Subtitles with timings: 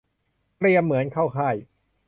[0.57, 1.55] เตรียมเหมือนเข้าค่าย